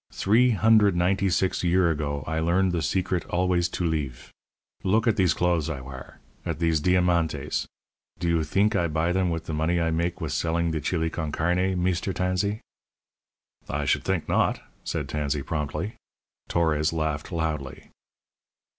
[0.13, 4.31] Three hundred ninety six year ago I learn the secret always to leeve.
[4.81, 7.67] Look at these clothes I war at these diamantes.
[8.17, 11.11] Do you theenk I buy them with the money I make with selling the chili
[11.11, 12.61] con carne, Meester Tansee?"
[13.69, 15.93] "I should think not," said Tansey, promptly.
[16.49, 17.91] Torres laughed loudly.